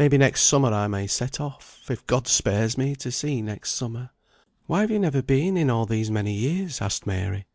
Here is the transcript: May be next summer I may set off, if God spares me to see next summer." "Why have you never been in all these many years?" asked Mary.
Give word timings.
May 0.00 0.08
be 0.08 0.18
next 0.18 0.42
summer 0.42 0.72
I 0.72 0.88
may 0.88 1.06
set 1.06 1.40
off, 1.40 1.88
if 1.88 2.04
God 2.08 2.26
spares 2.26 2.76
me 2.76 2.96
to 2.96 3.12
see 3.12 3.40
next 3.40 3.70
summer." 3.70 4.10
"Why 4.66 4.80
have 4.80 4.90
you 4.90 4.98
never 4.98 5.22
been 5.22 5.56
in 5.56 5.70
all 5.70 5.86
these 5.86 6.10
many 6.10 6.32
years?" 6.34 6.80
asked 6.82 7.06
Mary. 7.06 7.46